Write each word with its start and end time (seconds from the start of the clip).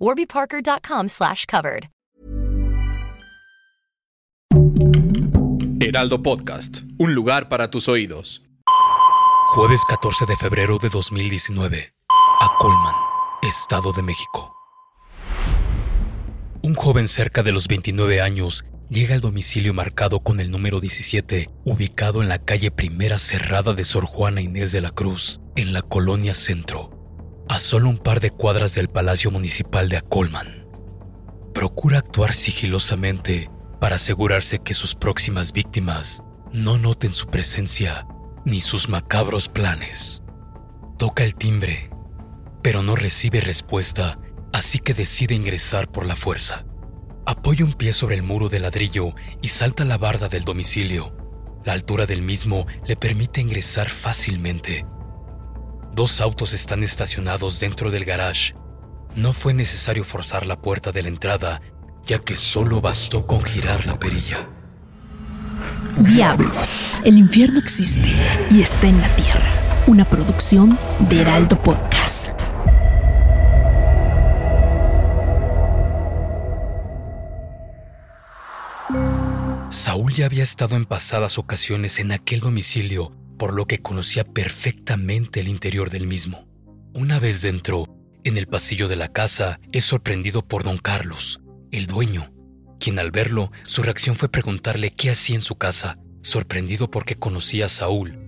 warbyparker.com 0.00 1.08
slash 1.08 1.46
covered. 1.46 1.88
Heraldo 5.80 6.22
Podcast, 6.22 6.82
un 6.98 7.14
lugar 7.14 7.48
para 7.48 7.70
tus 7.70 7.88
oídos. 7.88 8.42
Jueves 9.48 9.84
14 9.88 10.26
de 10.26 10.36
febrero 10.36 10.78
de 10.78 10.88
2019. 10.88 11.94
A 12.08 12.56
Colman, 12.58 12.94
Estado 13.42 13.92
de 13.92 14.02
México. 14.02 14.54
Un 16.62 16.74
joven 16.74 17.08
cerca 17.08 17.42
de 17.42 17.50
los 17.50 17.66
29 17.66 18.20
años 18.20 18.64
llega 18.90 19.14
al 19.14 19.20
domicilio 19.20 19.74
marcado 19.74 20.20
con 20.20 20.38
el 20.38 20.50
número 20.50 20.80
17, 20.80 21.50
ubicado 21.64 22.22
en 22.22 22.28
la 22.28 22.38
calle 22.38 22.70
Primera 22.70 23.18
Cerrada 23.18 23.72
de 23.72 23.84
Sor 23.84 24.04
Juana 24.04 24.40
Inés 24.40 24.70
de 24.70 24.82
la 24.82 24.90
Cruz, 24.90 25.40
en 25.56 25.72
la 25.72 25.82
colonia 25.82 26.34
Centro, 26.34 26.99
a 27.50 27.58
solo 27.58 27.88
un 27.88 27.98
par 27.98 28.20
de 28.20 28.30
cuadras 28.30 28.76
del 28.76 28.88
Palacio 28.88 29.32
Municipal 29.32 29.88
de 29.88 29.96
Acolman. 29.96 30.68
Procura 31.52 31.98
actuar 31.98 32.32
sigilosamente 32.32 33.50
para 33.80 33.96
asegurarse 33.96 34.60
que 34.60 34.72
sus 34.72 34.94
próximas 34.94 35.52
víctimas 35.52 36.22
no 36.52 36.78
noten 36.78 37.12
su 37.12 37.26
presencia 37.26 38.06
ni 38.44 38.60
sus 38.60 38.88
macabros 38.88 39.48
planes. 39.48 40.22
Toca 40.96 41.24
el 41.24 41.34
timbre, 41.34 41.90
pero 42.62 42.84
no 42.84 42.94
recibe 42.94 43.40
respuesta, 43.40 44.20
así 44.52 44.78
que 44.78 44.94
decide 44.94 45.34
ingresar 45.34 45.90
por 45.90 46.06
la 46.06 46.14
fuerza. 46.14 46.64
Apoya 47.26 47.64
un 47.64 47.74
pie 47.74 47.92
sobre 47.92 48.14
el 48.14 48.22
muro 48.22 48.48
de 48.48 48.60
ladrillo 48.60 49.16
y 49.42 49.48
salta 49.48 49.84
la 49.84 49.98
barda 49.98 50.28
del 50.28 50.44
domicilio. 50.44 51.16
La 51.64 51.72
altura 51.72 52.06
del 52.06 52.22
mismo 52.22 52.68
le 52.86 52.94
permite 52.94 53.40
ingresar 53.40 53.88
fácilmente. 53.88 54.86
Dos 56.00 56.22
autos 56.22 56.54
están 56.54 56.82
estacionados 56.82 57.60
dentro 57.60 57.90
del 57.90 58.06
garage. 58.06 58.54
No 59.16 59.34
fue 59.34 59.52
necesario 59.52 60.02
forzar 60.02 60.46
la 60.46 60.58
puerta 60.58 60.92
de 60.92 61.02
la 61.02 61.08
entrada, 61.08 61.60
ya 62.06 62.18
que 62.18 62.36
solo 62.36 62.80
bastó 62.80 63.26
con 63.26 63.44
girar 63.44 63.84
la 63.84 63.98
perilla. 63.98 64.48
Diablos, 65.98 66.96
el 67.04 67.18
infierno 67.18 67.58
existe 67.58 68.08
y 68.50 68.62
está 68.62 68.86
en 68.86 68.98
la 68.98 69.14
tierra. 69.14 69.52
Una 69.88 70.06
producción 70.06 70.78
de 71.00 71.20
Heraldo 71.20 71.62
Podcast. 71.62 72.30
Saúl 79.68 80.14
ya 80.14 80.24
había 80.24 80.44
estado 80.44 80.76
en 80.76 80.86
pasadas 80.86 81.38
ocasiones 81.38 81.98
en 81.98 82.12
aquel 82.12 82.40
domicilio, 82.40 83.12
por 83.40 83.54
lo 83.54 83.66
que 83.66 83.80
conocía 83.80 84.22
perfectamente 84.22 85.40
el 85.40 85.48
interior 85.48 85.88
del 85.88 86.06
mismo. 86.06 86.46
Una 86.92 87.18
vez 87.18 87.40
dentro, 87.40 87.86
en 88.22 88.36
el 88.36 88.46
pasillo 88.46 88.86
de 88.86 88.96
la 88.96 89.08
casa, 89.08 89.60
es 89.72 89.86
sorprendido 89.86 90.46
por 90.46 90.62
don 90.62 90.76
Carlos, 90.76 91.40
el 91.70 91.86
dueño, 91.86 92.34
quien 92.78 92.98
al 92.98 93.10
verlo, 93.10 93.50
su 93.64 93.82
reacción 93.82 94.14
fue 94.14 94.28
preguntarle 94.28 94.90
qué 94.90 95.08
hacía 95.08 95.36
en 95.36 95.40
su 95.40 95.54
casa, 95.54 95.96
sorprendido 96.20 96.90
porque 96.90 97.16
conocía 97.16 97.64
a 97.64 97.70
Saúl. 97.70 98.18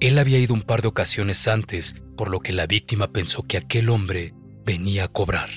Él 0.00 0.18
había 0.18 0.38
ido 0.38 0.52
un 0.52 0.62
par 0.62 0.82
de 0.82 0.88
ocasiones 0.88 1.48
antes, 1.48 1.94
por 2.14 2.28
lo 2.28 2.40
que 2.40 2.52
la 2.52 2.66
víctima 2.66 3.10
pensó 3.10 3.44
que 3.44 3.56
aquel 3.56 3.88
hombre 3.88 4.34
venía 4.66 5.04
a 5.04 5.08
cobrar. 5.08 5.48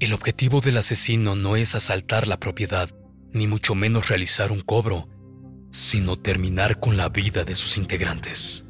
El 0.00 0.14
objetivo 0.14 0.62
del 0.62 0.78
asesino 0.78 1.36
no 1.36 1.54
es 1.54 1.74
asaltar 1.74 2.28
la 2.28 2.40
propiedad, 2.40 2.88
ni 3.34 3.46
mucho 3.46 3.74
menos 3.74 4.08
realizar 4.08 4.52
un 4.52 4.62
cobro, 4.62 5.06
sino 5.76 6.16
terminar 6.16 6.80
con 6.80 6.96
la 6.96 7.10
vida 7.10 7.44
de 7.44 7.54
sus 7.54 7.76
integrantes. 7.76 8.64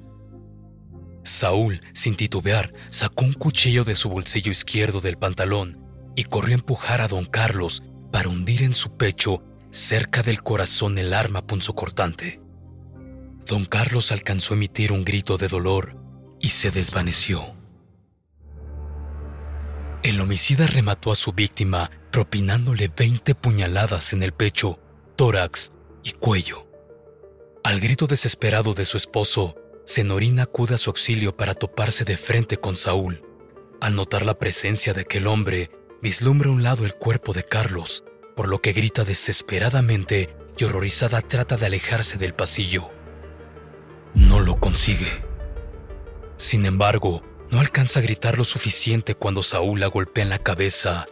Saúl, 1.22 1.80
sin 1.94 2.16
titubear, 2.16 2.72
sacó 2.88 3.24
un 3.24 3.32
cuchillo 3.32 3.84
de 3.84 3.94
su 3.94 4.08
bolsillo 4.08 4.50
izquierdo 4.50 5.00
del 5.00 5.16
pantalón 5.16 5.78
y 6.16 6.24
corrió 6.24 6.56
a 6.56 6.58
empujar 6.58 7.00
a 7.00 7.06
don 7.06 7.24
Carlos 7.24 7.84
para 8.10 8.28
hundir 8.28 8.64
en 8.64 8.74
su 8.74 8.96
pecho, 8.96 9.44
cerca 9.70 10.24
del 10.24 10.42
corazón, 10.42 10.98
el 10.98 11.14
arma 11.14 11.46
punzocortante. 11.46 12.40
Don 13.46 13.66
Carlos 13.66 14.10
alcanzó 14.10 14.54
a 14.54 14.56
emitir 14.56 14.90
un 14.90 15.04
grito 15.04 15.38
de 15.38 15.46
dolor 15.46 15.96
y 16.40 16.48
se 16.48 16.72
desvaneció. 16.72 17.54
El 20.02 20.20
homicida 20.20 20.66
remató 20.66 21.12
a 21.12 21.16
su 21.16 21.32
víctima 21.32 21.88
propinándole 22.10 22.88
20 22.88 23.36
puñaladas 23.36 24.12
en 24.12 24.24
el 24.24 24.32
pecho, 24.32 24.80
tórax 25.14 25.70
y 26.02 26.10
cuello. 26.12 26.65
Al 27.66 27.80
grito 27.80 28.06
desesperado 28.06 28.74
de 28.74 28.84
su 28.84 28.96
esposo, 28.96 29.56
Senorina 29.84 30.44
acude 30.44 30.76
a 30.76 30.78
su 30.78 30.88
auxilio 30.88 31.36
para 31.36 31.52
toparse 31.52 32.04
de 32.04 32.16
frente 32.16 32.58
con 32.58 32.76
Saúl. 32.76 33.24
Al 33.80 33.96
notar 33.96 34.24
la 34.24 34.38
presencia 34.38 34.94
de 34.94 35.00
aquel 35.00 35.26
hombre, 35.26 35.72
vislumbra 36.00 36.48
a 36.48 36.52
un 36.52 36.62
lado 36.62 36.86
el 36.86 36.94
cuerpo 36.94 37.32
de 37.32 37.42
Carlos, 37.42 38.04
por 38.36 38.46
lo 38.46 38.60
que 38.62 38.72
grita 38.72 39.02
desesperadamente 39.02 40.32
y 40.56 40.62
horrorizada 40.62 41.22
trata 41.22 41.56
de 41.56 41.66
alejarse 41.66 42.18
del 42.18 42.34
pasillo. 42.34 42.88
No 44.14 44.38
lo 44.38 44.60
consigue. 44.60 45.24
Sin 46.36 46.66
embargo, 46.66 47.20
no 47.50 47.58
alcanza 47.58 47.98
a 47.98 48.04
gritar 48.04 48.38
lo 48.38 48.44
suficiente 48.44 49.16
cuando 49.16 49.42
Saúl 49.42 49.80
la 49.80 49.88
golpea 49.88 50.22
en 50.22 50.30
la 50.30 50.38
cabeza 50.38 51.06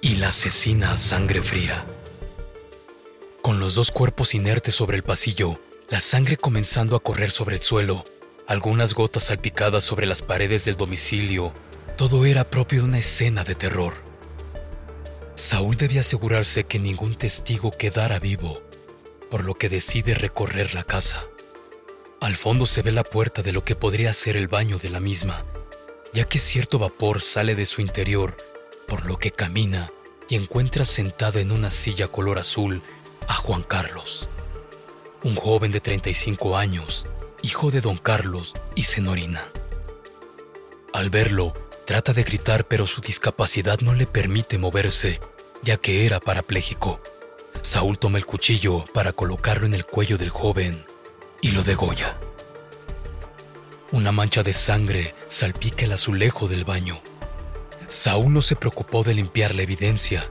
y 0.00 0.14
la 0.14 0.28
asesina 0.28 0.92
a 0.92 0.96
sangre 0.96 1.42
fría. 1.42 1.84
Con 3.42 3.58
los 3.58 3.74
dos 3.74 3.90
cuerpos 3.90 4.36
inertes 4.36 4.76
sobre 4.76 4.96
el 4.96 5.02
pasillo, 5.02 5.58
la 5.90 6.00
sangre 6.00 6.36
comenzando 6.36 6.96
a 6.96 7.00
correr 7.00 7.30
sobre 7.30 7.56
el 7.56 7.62
suelo, 7.62 8.04
algunas 8.46 8.92
gotas 8.92 9.24
salpicadas 9.24 9.84
sobre 9.84 10.06
las 10.06 10.20
paredes 10.20 10.66
del 10.66 10.76
domicilio, 10.76 11.52
todo 11.96 12.26
era 12.26 12.44
propio 12.44 12.82
de 12.82 12.88
una 12.88 12.98
escena 12.98 13.42
de 13.42 13.54
terror. 13.54 13.94
Saúl 15.34 15.76
debía 15.76 16.02
asegurarse 16.02 16.64
que 16.64 16.78
ningún 16.78 17.14
testigo 17.14 17.70
quedara 17.70 18.18
vivo, 18.18 18.60
por 19.30 19.44
lo 19.44 19.54
que 19.54 19.70
decide 19.70 20.14
recorrer 20.14 20.74
la 20.74 20.84
casa. 20.84 21.24
Al 22.20 22.36
fondo 22.36 22.66
se 22.66 22.82
ve 22.82 22.92
la 22.92 23.04
puerta 23.04 23.42
de 23.42 23.52
lo 23.52 23.64
que 23.64 23.74
podría 23.74 24.12
ser 24.12 24.36
el 24.36 24.48
baño 24.48 24.78
de 24.78 24.90
la 24.90 25.00
misma, 25.00 25.44
ya 26.12 26.24
que 26.24 26.38
cierto 26.38 26.78
vapor 26.78 27.22
sale 27.22 27.54
de 27.54 27.64
su 27.64 27.80
interior, 27.80 28.36
por 28.86 29.06
lo 29.06 29.18
que 29.18 29.30
camina 29.30 29.90
y 30.28 30.34
encuentra 30.34 30.84
sentada 30.84 31.40
en 31.40 31.50
una 31.50 31.70
silla 31.70 32.08
color 32.08 32.38
azul 32.38 32.82
a 33.26 33.34
Juan 33.34 33.62
Carlos, 33.62 34.28
un 35.22 35.34
joven 35.34 35.72
de 35.72 35.80
35 35.80 36.56
años, 36.56 37.06
hijo 37.42 37.70
de 37.70 37.80
don 37.80 37.96
Carlos 37.96 38.54
y 38.74 38.84
Senorina. 38.84 39.48
Al 40.92 41.10
verlo, 41.10 41.52
trata 41.86 42.12
de 42.12 42.22
gritar 42.22 42.66
pero 42.66 42.86
su 42.86 43.00
discapacidad 43.00 43.80
no 43.80 43.94
le 43.94 44.06
permite 44.06 44.58
moverse, 44.58 45.20
ya 45.62 45.76
que 45.76 46.06
era 46.06 46.20
parapléjico. 46.20 47.00
Saúl 47.62 47.98
toma 47.98 48.18
el 48.18 48.26
cuchillo 48.26 48.84
para 48.92 49.12
colocarlo 49.12 49.66
en 49.66 49.74
el 49.74 49.84
cuello 49.84 50.18
del 50.18 50.30
joven 50.30 50.84
y 51.40 51.50
lo 51.50 51.64
degolla. 51.64 52.16
Una 53.90 54.12
mancha 54.12 54.42
de 54.42 54.52
sangre 54.52 55.14
salpica 55.26 55.84
el 55.84 55.92
azulejo 55.92 56.46
del 56.46 56.64
baño. 56.64 57.00
Saúl 57.88 58.32
no 58.32 58.42
se 58.42 58.54
preocupó 58.54 59.02
de 59.02 59.14
limpiar 59.14 59.54
la 59.54 59.62
evidencia. 59.62 60.30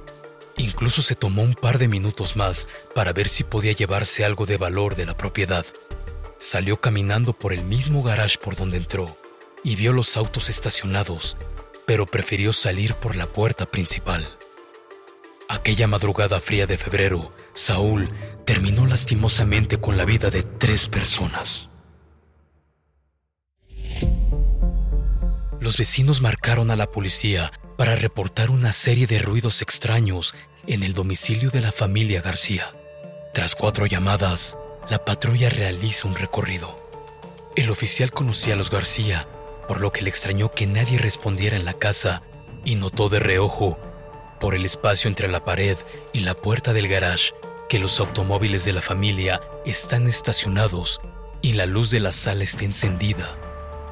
Incluso 0.57 1.01
se 1.01 1.15
tomó 1.15 1.43
un 1.43 1.53
par 1.53 1.77
de 1.77 1.87
minutos 1.87 2.35
más 2.35 2.67
para 2.95 3.13
ver 3.13 3.29
si 3.29 3.43
podía 3.43 3.71
llevarse 3.71 4.25
algo 4.25 4.45
de 4.45 4.57
valor 4.57 4.95
de 4.95 5.05
la 5.05 5.15
propiedad. 5.15 5.65
Salió 6.39 6.81
caminando 6.81 7.33
por 7.33 7.53
el 7.53 7.63
mismo 7.63 8.03
garage 8.03 8.37
por 8.37 8.55
donde 8.55 8.77
entró 8.77 9.17
y 9.63 9.75
vio 9.75 9.93
los 9.93 10.17
autos 10.17 10.49
estacionados, 10.49 11.37
pero 11.85 12.05
prefirió 12.05 12.53
salir 12.53 12.95
por 12.95 13.15
la 13.15 13.27
puerta 13.27 13.65
principal. 13.65 14.27
Aquella 15.47 15.87
madrugada 15.87 16.41
fría 16.41 16.67
de 16.67 16.77
febrero, 16.77 17.31
Saúl 17.53 18.09
terminó 18.45 18.85
lastimosamente 18.85 19.79
con 19.79 19.95
la 19.95 20.05
vida 20.05 20.29
de 20.29 20.43
tres 20.43 20.87
personas. 20.87 21.69
Los 25.59 25.77
vecinos 25.77 26.21
marcaron 26.21 26.71
a 26.71 26.75
la 26.75 26.89
policía 26.89 27.51
para 27.77 27.95
reportar 27.95 28.49
una 28.49 28.71
serie 28.71 29.07
de 29.07 29.19
ruidos 29.19 29.61
extraños 29.61 30.35
en 30.67 30.83
el 30.83 30.93
domicilio 30.93 31.49
de 31.49 31.61
la 31.61 31.71
familia 31.71 32.21
García. 32.21 32.75
Tras 33.33 33.55
cuatro 33.55 33.85
llamadas, 33.85 34.57
la 34.89 35.05
patrulla 35.05 35.49
realiza 35.49 36.07
un 36.07 36.15
recorrido. 36.15 36.77
El 37.55 37.69
oficial 37.69 38.11
conocía 38.11 38.53
a 38.53 38.57
los 38.57 38.69
García, 38.69 39.27
por 39.67 39.79
lo 39.79 39.91
que 39.91 40.01
le 40.01 40.09
extrañó 40.09 40.51
que 40.51 40.67
nadie 40.67 40.97
respondiera 40.97 41.55
en 41.55 41.63
la 41.63 41.73
casa 41.73 42.21
y 42.65 42.75
notó 42.75 43.07
de 43.07 43.19
reojo 43.19 43.79
por 44.41 44.55
el 44.55 44.65
espacio 44.65 45.07
entre 45.07 45.29
la 45.29 45.45
pared 45.45 45.77
y 46.13 46.19
la 46.19 46.35
puerta 46.35 46.73
del 46.73 46.89
garage 46.89 47.33
que 47.69 47.79
los 47.79 47.99
automóviles 47.99 48.65
de 48.65 48.73
la 48.73 48.81
familia 48.81 49.41
están 49.65 50.07
estacionados 50.07 51.01
y 51.41 51.53
la 51.53 51.65
luz 51.65 51.91
de 51.91 52.01
la 52.01 52.11
sala 52.11 52.43
está 52.43 52.65
encendida, 52.65 53.37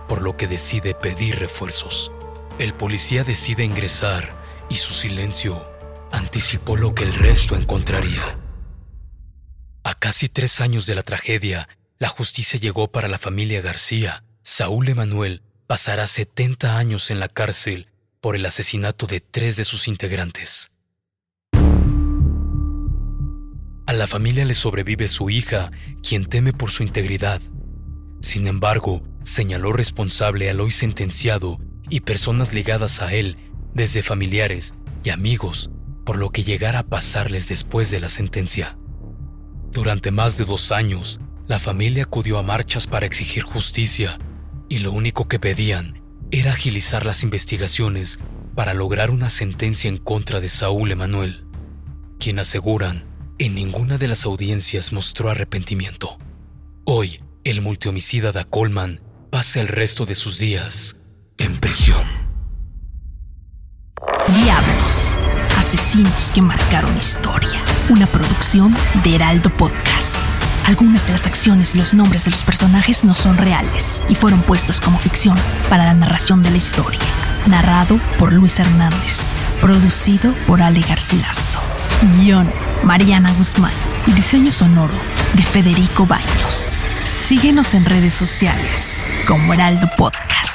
por 0.09 0.21
lo 0.21 0.35
que 0.35 0.47
decide 0.47 0.93
pedir 0.93 1.39
refuerzos. 1.39 2.11
El 2.59 2.73
policía 2.73 3.23
decide 3.23 3.63
ingresar 3.63 4.33
y 4.69 4.75
su 4.75 4.93
silencio 4.93 5.74
anticipó 6.15 6.77
lo 6.77 6.95
que 6.95 7.03
el 7.03 7.13
resto 7.13 7.55
encontraría. 7.55 8.39
A 9.83 9.93
casi 9.95 10.29
tres 10.29 10.61
años 10.61 10.85
de 10.85 10.95
la 10.95 11.03
tragedia, 11.03 11.67
la 11.99 12.07
justicia 12.07 12.59
llegó 12.59 12.89
para 12.89 13.07
la 13.07 13.17
familia 13.17 13.61
García. 13.61 14.23
Saúl 14.41 14.87
Emanuel 14.87 15.41
pasará 15.67 16.07
70 16.07 16.77
años 16.77 17.11
en 17.11 17.19
la 17.19 17.27
cárcel 17.27 17.87
por 18.21 18.35
el 18.35 18.45
asesinato 18.45 19.07
de 19.07 19.19
tres 19.19 19.57
de 19.57 19.65
sus 19.65 19.87
integrantes. 19.87 20.71
A 23.87 23.93
la 23.93 24.07
familia 24.07 24.45
le 24.45 24.53
sobrevive 24.53 25.07
su 25.07 25.29
hija, 25.29 25.71
quien 26.01 26.25
teme 26.25 26.53
por 26.53 26.71
su 26.71 26.83
integridad. 26.83 27.41
Sin 28.21 28.47
embargo, 28.47 29.03
señaló 29.23 29.73
responsable 29.73 30.49
al 30.49 30.61
hoy 30.61 30.71
sentenciado 30.71 31.59
y 31.89 31.99
personas 31.99 32.53
ligadas 32.53 33.01
a 33.01 33.13
él, 33.13 33.37
desde 33.73 34.01
familiares 34.01 34.73
y 35.03 35.09
amigos, 35.09 35.69
por 36.05 36.17
lo 36.17 36.29
que 36.29 36.43
llegara 36.43 36.79
a 36.79 36.87
pasarles 36.87 37.49
después 37.49 37.91
de 37.91 37.99
la 37.99 38.09
sentencia. 38.09 38.77
Durante 39.71 40.11
más 40.11 40.37
de 40.37 40.45
dos 40.45 40.71
años, 40.71 41.19
la 41.47 41.59
familia 41.59 42.03
acudió 42.03 42.37
a 42.37 42.43
marchas 42.43 42.87
para 42.87 43.05
exigir 43.05 43.43
justicia 43.43 44.17
y 44.69 44.79
lo 44.79 44.91
único 44.91 45.27
que 45.27 45.39
pedían 45.39 46.01
era 46.31 46.51
agilizar 46.51 47.05
las 47.05 47.23
investigaciones 47.23 48.19
para 48.55 48.73
lograr 48.73 49.11
una 49.11 49.29
sentencia 49.29 49.89
en 49.89 49.97
contra 49.97 50.39
de 50.39 50.49
Saúl 50.49 50.91
Emanuel, 50.91 51.45
quien 52.19 52.39
aseguran 52.39 53.05
en 53.37 53.53
ninguna 53.53 53.97
de 53.97 54.07
las 54.07 54.25
audiencias 54.25 54.93
mostró 54.93 55.29
arrepentimiento. 55.29 56.17
Hoy, 56.85 57.21
el 57.43 57.61
multihomicida 57.61 58.31
da 58.31 58.45
Coleman 58.45 59.01
pasa 59.29 59.59
el 59.59 59.67
resto 59.67 60.05
de 60.05 60.15
sus 60.15 60.39
días 60.39 60.95
en 61.37 61.57
prisión. 61.57 62.05
Diablos, 64.27 64.94
asesinos 65.65 66.31
que 66.31 66.43
marcaron 66.43 66.95
historia. 66.95 67.59
Una 67.89 68.05
producción 68.05 68.71
de 69.03 69.15
Heraldo 69.15 69.49
Podcast. 69.49 70.15
Algunas 70.67 71.07
de 71.07 71.13
las 71.13 71.25
acciones 71.25 71.73
y 71.73 71.79
los 71.79 71.95
nombres 71.95 72.23
de 72.23 72.29
los 72.29 72.43
personajes 72.43 73.03
no 73.03 73.15
son 73.15 73.35
reales 73.35 74.03
y 74.07 74.13
fueron 74.13 74.43
puestos 74.43 74.79
como 74.79 74.99
ficción 74.99 75.35
para 75.67 75.85
la 75.85 75.95
narración 75.95 76.43
de 76.43 76.51
la 76.51 76.57
historia. 76.57 76.99
Narrado 77.47 77.99
por 78.19 78.31
Luis 78.31 78.59
Hernández. 78.59 79.21
Producido 79.59 80.31
por 80.45 80.61
Ale 80.61 80.81
Garcilaso. 80.81 81.59
Guión, 82.15 82.47
Mariana 82.83 83.31
Guzmán. 83.33 83.73
Y 84.05 84.11
diseño 84.11 84.51
sonoro 84.51 84.93
de 85.33 85.41
Federico 85.41 86.05
Baños. 86.05 86.75
Síguenos 87.05 87.73
en 87.73 87.85
redes 87.85 88.13
sociales 88.13 89.01
como 89.27 89.51
Heraldo 89.51 89.89
Podcast. 89.97 90.54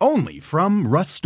Only 0.00 0.38
from 0.38 0.86
Rust 0.86 1.16